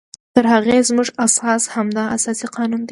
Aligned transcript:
تر 0.35 0.45
هغې 0.53 0.77
زمونږ 0.89 1.07
اساس 1.25 1.63
همدا 1.75 2.03
اساسي 2.15 2.47
قانون 2.55 2.77
دی 2.79 2.79